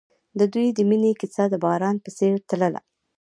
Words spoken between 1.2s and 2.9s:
کیسه د باران په څېر تلله.